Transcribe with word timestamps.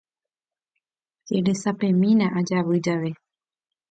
Cheresapemína 1.25 2.25
ajavy 2.39 2.77
jave. 2.85 3.11